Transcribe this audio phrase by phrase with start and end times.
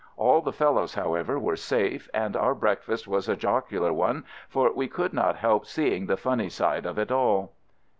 [0.17, 4.87] All the fellows, however, were safe, and our breakfast was a jocular one, for we
[4.87, 7.53] could not help seeing the funny side of it all.